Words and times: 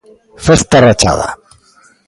Festa 0.45 0.77
rachada! 0.87 1.27